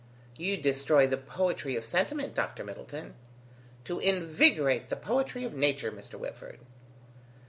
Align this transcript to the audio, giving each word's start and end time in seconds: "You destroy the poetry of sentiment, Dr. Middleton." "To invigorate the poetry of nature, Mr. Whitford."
"You 0.35 0.57
destroy 0.57 1.05
the 1.05 1.15
poetry 1.15 1.75
of 1.75 1.83
sentiment, 1.83 2.33
Dr. 2.33 2.63
Middleton." 2.63 3.13
"To 3.83 3.99
invigorate 3.99 4.89
the 4.89 4.95
poetry 4.95 5.43
of 5.43 5.53
nature, 5.53 5.91
Mr. 5.91 6.15
Whitford." 6.17 6.57